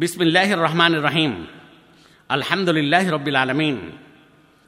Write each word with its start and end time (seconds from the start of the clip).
বিসমিল্লাহ 0.00 0.48
রহমান 0.66 0.92
রহিম 1.08 1.32
আলহামদুলিল্লাহ 2.36 3.04
রবিল 3.16 3.38
আলমিন। 3.44 3.76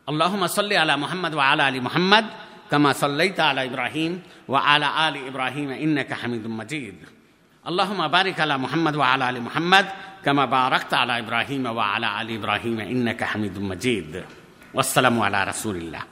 আল্লাহমা 0.06 0.46
সাল্লি 0.56 0.76
আলা 0.82 0.94
মোহাম্মদ 1.04 1.32
ওয়া 1.34 1.44
আলা 1.52 1.64
আলী 1.68 1.80
মোহাম্মদ 1.88 2.24
কামা 2.70 2.90
সাল্লাইতা 3.02 3.42
আলা 3.50 3.62
ইব্রাহিম 3.71 4.12
ওয়া 4.48 4.60
আলা 4.72 4.88
আলী 5.04 5.21
ইব্রাহিম 5.30 5.68
ইন্নাকা 5.84 6.14
হামিদুম 6.21 6.53
মজিদ। 6.60 6.98
আল্লাহমা 7.64 8.04
বারিক 8.16 8.38
আলা 8.45 8.56
মোহাম্মদ 8.64 8.95
ওয়া 8.96 9.06
আলা 9.12 9.24
আলী 9.30 9.40
মোহাম্মদ 9.48 9.87
কামা 10.24 10.45
বারাকতা 10.54 10.96
আলা 11.03 11.14
ইব্রাহিম 11.25 11.62
ওয়া 11.77 11.85
আলা 11.95 12.09
আলী 12.21 12.33
ইব্রাহিম 12.41 12.79
ইন্নাকা 12.95 13.25
হামিদুম 13.33 13.64
মজিদ। 13.73 14.12
ওয়াসসালামু 14.75 15.21
আলা 15.27 15.41
রাসূলিল্লাহ। 15.53 16.05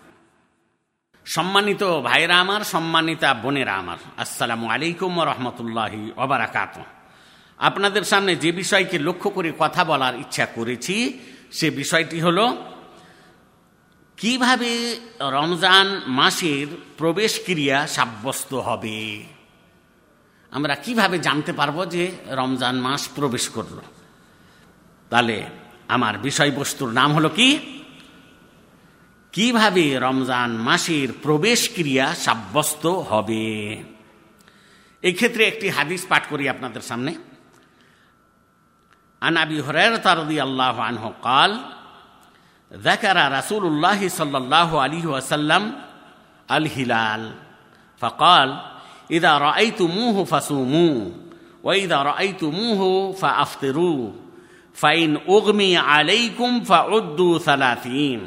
সম্মানিত 1.27 1.83
ভাইরা 2.09 2.37
আমার, 2.43 2.61
সম্মানিতা 2.75 3.29
বোনেরা 3.35 3.75
আমার, 3.83 3.99
আসসালামু 4.23 4.67
আলাইকুম 4.75 5.13
রহমতুল্লাহি 5.31 6.01
ওবরাকাত 6.23 6.77
আপনাদের 7.61 8.05
সামনে 8.05 8.37
যে 8.37 8.53
বিষয়কে 8.53 8.99
লক্ষ্য 8.99 9.31
করে 9.31 9.53
কথা 9.59 9.85
বলার 9.85 10.21
ইচ্ছা 10.21 10.47
করেছি, 10.47 11.19
সে 11.53 11.71
বিষয়টি 11.71 12.21
হল, 12.21 12.57
কীভাবে 14.17 15.01
রমজান 15.21 16.01
মাসের 16.07 16.67
প্রবেশ 16.99 17.41
ক্রিয়া 17.45 17.87
সাব্যস্ত 17.87 18.55
হবে? 18.55 19.23
আমরা 20.51 20.75
কীভাবে 20.75 21.19
জানতে 21.19 21.53
পারব 21.53 21.85
যে 21.85 22.11
রমজান 22.29 22.77
মাস 22.81 23.09
প্রবেশ 23.09 23.49
করল? 23.49 23.79
তাহলে 25.11 25.43
আমার 25.89 26.19
বিষয়বস্তুর 26.19 26.93
নাম 26.93 27.13
হলো 27.13 27.29
কি? 27.29 27.59
কীভাবে 29.33 29.99
রমজান 29.99 30.51
মাসের 30.53 31.09
প্রবেশ 31.23 31.71
ক্রিয়া 31.75 32.15
সাব্যস্ত 32.15 32.87
হবে? 32.87 33.83
এক্ষেত্রে 35.03 35.49
একটি 35.49 35.69
হাদিস 35.69 36.07
পাঠ 36.09 36.23
করি 36.29 36.49
আপনাদের 36.49 36.81
সামনে। 36.81 37.15
عن 39.22 39.38
ابي 39.38 39.62
هريره 39.62 40.14
رضي 40.14 40.44
الله 40.44 40.76
عنه 40.84 41.14
قال 41.22 41.52
ذكر 42.74 43.38
رسول 43.38 43.66
الله 43.66 44.10
صلى 44.10 44.38
الله 44.38 44.82
عليه 44.82 45.06
وسلم 45.06 45.72
الهلال 46.50 47.32
فقال 47.98 48.62
اذا 49.12 49.38
رايتموه 49.38 50.24
فصوموا 50.24 51.12
واذا 51.64 51.98
رايتموه 52.04 53.12
فافطروا 53.12 54.12
فان 54.74 55.18
اغمي 55.30 55.78
عليكم 55.78 56.64
فعدوا 56.64 57.40
ثلاثين 57.40 58.22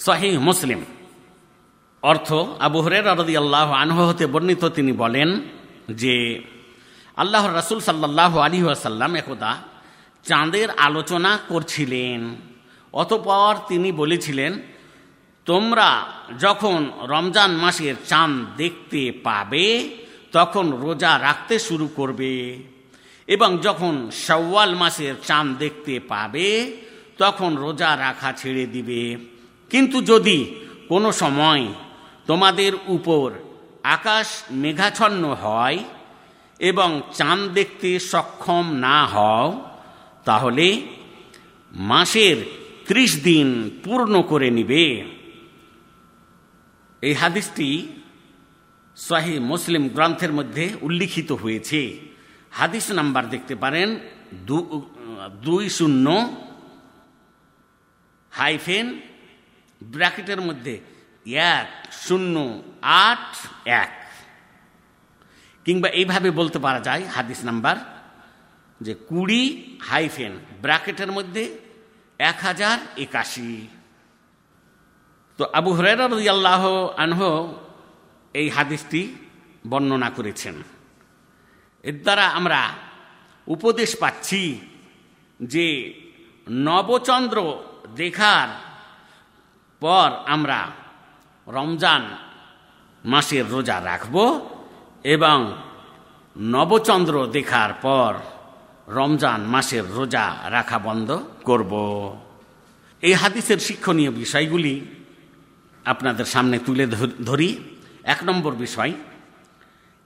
সহিহ 0.00 0.34
মুসলিম 0.48 0.80
অর্থ 2.02 2.28
আবু 2.66 2.78
হরের 2.84 3.06
রদি 3.20 3.34
আল্লাহ 3.42 3.68
আনহ 3.82 3.98
হতে 4.08 4.24
বর্ণিত 4.34 4.62
তিনি 4.76 4.92
বলেন 5.02 5.28
যে 6.02 6.14
আল্লাহ 7.22 7.42
রাসুল 7.58 7.78
সাল্লাহ 7.88 8.32
আলী 8.44 8.58
আসাল্লাম 8.76 9.10
একদা 9.20 9.50
চাঁদের 10.23 10.69
আলোচনা 10.69 11.39
করছিলেন। 11.47 12.35
অতপর 12.93 13.55
তিনি 13.67 13.91
বলেছিলেন, 13.91 14.61
তোমরা 15.45 16.07
যখন 16.39 16.91
রমজান 17.01 17.51
মাসের 17.51 17.95
চাঁদ 18.05 18.57
দেখতে 18.57 19.11
পাবে, 19.23 19.89
তখন 20.31 20.71
রোজা 20.71 21.19
রাখতে 21.19 21.59
শুরু 21.59 21.87
করবে। 21.87 22.63
এবং 23.27 23.57
যখন 23.57 24.09
সওয়াল 24.13 24.75
মাসের 24.75 25.15
চাঁদ 25.25 25.57
দেখতে 25.57 25.99
পাবে, 25.99 26.77
তখন 27.17 27.55
রোজা 27.55 27.97
রাখা 27.97 28.31
ছেড়ে 28.31 28.65
দিবে। 28.65 29.17
কিন্তু 29.69 30.01
যদি 30.01 30.55
কোনো 30.87 31.11
সময় 31.11 31.67
তোমাদের 32.27 32.71
উপর 32.87 33.31
আকাশ 33.83 34.43
মেঘাচ্ছন্ন 34.51 35.37
হয় 35.41 35.79
এবং 36.59 37.01
চাঁদ 37.13 37.39
দেখতে 37.39 37.99
সক্ষম 37.99 38.71
না 38.71 39.05
হও 39.05 39.70
তাহলে 40.27 40.67
মাসের 41.71 42.37
ত্রিশ 42.87 43.11
দিন 43.23 43.47
পূর্ণ 43.83 44.13
করে 44.31 44.49
নিবে। 44.57 44.85
এই 47.01 47.13
হাদিসটি 47.21 47.69
শাহী 48.97 49.35
মুসলিম 49.51 49.83
গ্রন্থের 49.95 50.31
মধ্যে 50.39 50.65
উল্লিখিত 50.81 51.29
হয়েছে। 51.41 51.81
হাদিস 52.59 52.85
নাম্বার 52.99 53.23
দেখতে 53.29 53.55
পারেন 53.63 53.89
দুই 55.45 55.65
শূন্য 55.77 56.05
হাইফেন 58.31 58.85
ব্র্যাকেটের 59.81 60.41
মধ্যে 60.47 60.73
এক 61.55 61.69
শূন্য 62.05 62.35
আট 63.05 63.29
এক। 63.83 63.93
কিংবা 65.65 65.89
এইভাবে 65.99 66.29
বলতে 66.39 66.59
পারা 66.65 66.79
যায় 66.87 67.03
হাদিস 67.15 67.39
নাম্বার 67.49 67.75
যে 68.81 68.93
কুড়ি 69.09 69.43
হাইফেন, 69.89 70.33
ব্র্যাকেটের 70.61 71.11
মধ্যে 71.11 71.43
এক 72.19 72.37
হাজার 72.41 72.77
একাশি। 72.97 73.67
তো 75.37 75.43
আবু 75.53 75.71
হরেরা 75.73 76.05
আল্লাহ 76.35 76.63
আনহ 76.97 77.19
এই 78.33 78.49
হাদিসটি 78.49 79.01
বর্ণনা 79.69 80.09
করেছেন। 80.09 80.55
এর 81.83 81.97
দ্বারা 82.01 82.25
আমরা 82.27 82.61
উপদেশ 83.47 83.91
পাচ্ছি 83.99 84.59
যে 85.39 85.67
নবচন্দ্র 86.49 87.37
দেখার 87.95 88.49
পর 89.81 90.09
আমরা 90.25 90.59
রমজান 91.47 92.03
মাসের 93.05 93.45
রোজা 93.49 93.77
রাখব 93.85 94.15
এবং 95.03 95.37
নবচন্দ্র 96.37 97.15
দেখার 97.27 97.71
পর 97.73 98.13
রমজান 98.87 99.41
মাসের 99.53 99.85
রোজা 99.97 100.25
রাখা 100.49 100.77
বন্ধ 100.79 101.09
করব। 101.43 101.73
এই 103.03 103.13
হাদিসের 103.13 103.59
শিক্ষণীয় 103.59 104.11
বিষয়গুলি 104.11 104.75
আপনাদের 105.85 106.25
সামনে 106.25 106.57
তুলে 106.59 106.85
ধরি। 107.25 107.49
এক 108.03 108.19
নম্বর 108.23 108.53
বিষয়, 108.55 108.93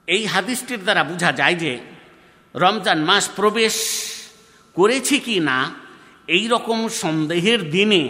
এই 0.08 0.22
হাদিসটির 0.26 0.80
দ্বারা 0.82 1.02
বোঝা 1.04 1.30
যায় 1.32 1.54
যে 1.54 1.72
রমজান 2.54 3.00
মাস 3.04 3.24
প্রবেশ 3.38 3.74
করেছে 4.76 5.18
কি 5.18 5.40
না, 5.40 5.58
এই 6.28 6.44
রকম 6.48 6.88
সন্দেহের 6.88 7.70
দিনে 7.70 8.02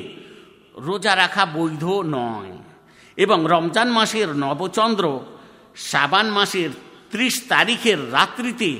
রোজা 0.76 1.12
রাখা 1.16 1.44
বৈধ 1.46 1.84
নয় 2.16 2.52
এবং 3.16 3.38
রমজান 3.54 3.88
মাসের 3.88 4.28
নবচন্দ্র 4.36 5.04
সাবান 5.76 6.28
মাসের 6.30 6.70
ত্রিশ 7.10 7.34
তারিখের 7.48 8.12
রাত্রিতে 8.12 8.70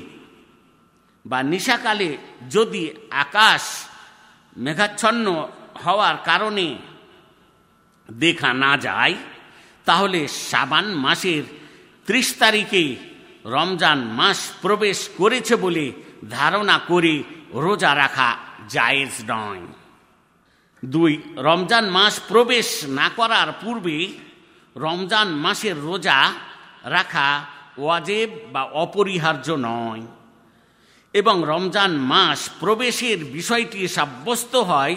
বা 1.29 1.39
নিশাকালে 1.43 2.09
যদি 2.49 2.83
আকাশ 3.25 3.63
মেঘাচ্ছন্ন 4.57 5.25
হওয়ার 5.83 6.17
কারণে 6.29 6.67
দেখা 8.09 8.51
না 8.63 8.71
যায়, 8.77 9.15
তাহলে 9.85 10.19
সাবান 10.49 10.87
মাসের 11.03 11.43
ত্রিশ 12.05 12.27
তারিখে 12.41 12.83
রমজান 13.45 13.99
মাস 14.19 14.39
প্রবেশ 14.61 14.99
করেছে 15.17 15.55
বলে 15.55 15.85
ধারণা 16.29 16.77
করে 16.89 17.13
রোজা 17.65 17.91
রাখা 17.95 18.29
জায়েজ 18.69 19.13
নয়। 19.27 19.63
দুই, 20.83 21.13
রমজান 21.47 21.85
মাস 21.89 22.13
প্রবেশ 22.27 22.67
না 22.99 23.07
করার 23.09 23.49
পূর্বে 23.61 23.97
রমজান 24.75 25.27
মাসের 25.43 25.77
রোজা 25.81 26.17
রাখা 26.95 27.29
ওয়াজেব 27.77 28.29
বা 28.53 28.63
অপরিহার্য 28.83 29.47
নয়। 29.69 30.03
এবং 31.13 31.43
রমজান 31.45 31.91
মাস 31.97 32.49
প্রবেশের 32.59 33.25
বিষয়টি 33.25 33.87
সাব্যস্ত 33.87 34.55
হয় 34.55 34.95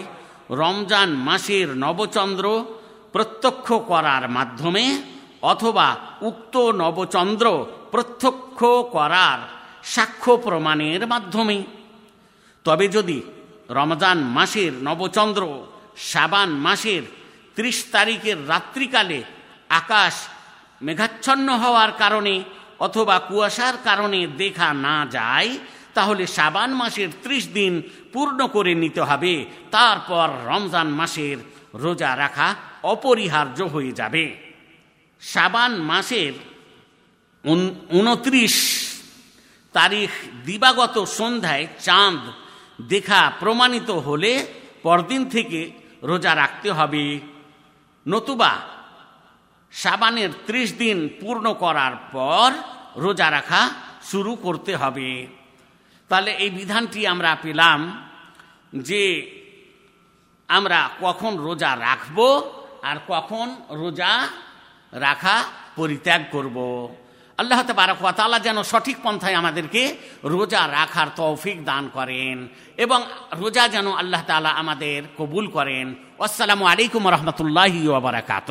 রমজান 0.49 1.09
মাসের 1.09 1.69
নবচন্দ্র 1.69 2.65
প্রত্যক্ষ 3.11 3.73
করার 3.73 4.29
মাধ্যমে 4.29 5.01
অথবা 5.41 5.95
উক্ত 6.21 6.57
নবচন্দ্র 6.57 7.65
প্রত্যক্ষ 7.91 8.63
করার 8.91 9.39
সাক্ষ্য 9.83 10.37
প্রমাণের 10.37 11.07
মাধ্যমে। 11.07 11.63
তবে 12.63 12.87
যদি 12.87 13.21
রমজান 13.69 14.19
মাসের 14.19 14.71
নবচন্দ্র 14.83 15.65
সাবান 15.97 16.49
মাসের 16.49 17.01
ত্রিশ 17.55 17.85
তারিখের 17.91 18.49
রাত্রিকালে 18.49 19.23
আকাশ 19.69 20.27
মেঘাচ্ছন্ন 20.81 21.57
হওয়ার 21.57 21.91
কারণে 21.97 22.43
অথবা 22.79 23.19
কুয়াশার 23.19 23.73
কারণে 23.83 24.27
দেখা 24.27 24.73
না 24.73 25.05
যায় 25.05 25.57
তাহলে 25.93 26.23
সাবান 26.27 26.71
মাসের 26.73 27.09
ত্রিশ 27.23 27.43
দিন 27.47 27.73
পূর্ণ 28.13 28.39
করে 28.47 28.73
নিতে 28.75 29.01
হবে। 29.01 29.45
তারপর 29.71 30.27
রমজান 30.45 30.87
মাসের 30.89 31.37
রোজা 31.73 32.11
রাখা 32.17 32.55
অপরিহার্য 32.83 33.59
হয়ে 33.63 33.91
যাবে। 33.91 34.25
সাবান 35.21 35.73
মাসের 35.89 36.33
উনত্রিশ 37.89 38.55
তারিখ 39.75 40.09
দিবাগত 40.45 40.95
সন্ধ্যায় 41.05 41.67
চাঁদ 41.79 42.21
দেখা 42.81 43.21
প্রমাণিত 43.39 43.89
হলে 43.89 44.47
পরদিন 44.83 45.21
থেকে 45.29 45.71
রোজা 46.03 46.35
রাখতে 46.35 46.69
হবে। 46.71 47.19
নতুবা 48.07 48.53
সাবানের 49.71 50.31
ত্রিশ 50.45 50.69
দিন 50.73 50.97
পূর্ণ 51.21 51.45
করার 51.53 51.93
পর 52.11 52.49
রোজা 52.95 53.27
রাখা 53.31 53.61
শুরু 54.03 54.35
করতে 54.35 54.75
হবে। 54.75 55.09
তাহলে 56.11 56.31
এই 56.43 56.49
বিধানটি 56.59 57.01
আমরা 57.13 57.31
পেলাম 57.43 57.79
যে 58.89 59.03
আমরা 60.49 60.79
কখন 61.01 61.33
রোজা 61.47 61.71
রাখব 61.87 62.17
আর 62.89 62.97
কখন 63.07 63.47
রোজা 63.81 64.11
রাখা 65.05 65.35
পরিত্যাগ 65.75 66.21
করব। 66.31 66.57
আল্লাহ 67.37 67.59
তালা 68.19 68.39
যেন 68.47 68.57
সঠিক 68.71 68.97
পন্থায় 69.03 69.39
আমাদেরকে 69.41 69.83
রোজা 70.35 70.61
রাখার 70.77 71.09
তৌফিক 71.21 71.57
দান 71.65 71.83
করেন 71.93 72.37
এবং 72.83 72.99
রোজা 73.41 73.63
যেন 73.67 73.87
আল্লাহ 74.01 74.21
তালা 74.27 74.51
আমাদের 74.61 74.99
কবুল 75.19 75.45
করেন। 75.47 75.85
আসসালামু 76.27 76.65
আলাইকুম 76.71 77.03
রহমতুল্লাহ 77.15 77.73
বারাকাত 78.05 78.49